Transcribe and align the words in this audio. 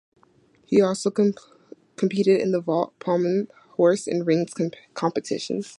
He 0.65 0.81
also 0.81 1.11
competed 1.11 2.41
in 2.41 2.51
the 2.51 2.59
vault, 2.59 2.97
pommel 2.97 3.45
horse, 3.75 4.07
and 4.07 4.25
rings 4.25 4.51
competitions. 4.95 5.69